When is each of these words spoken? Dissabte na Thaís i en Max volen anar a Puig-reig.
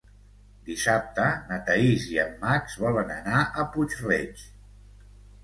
Dissabte 0.69 1.27
na 1.51 1.59
Thaís 1.67 2.07
i 2.15 2.17
en 2.23 2.33
Max 2.47 2.79
volen 2.85 3.13
anar 3.19 3.45
a 3.45 3.67
Puig-reig. 3.77 4.43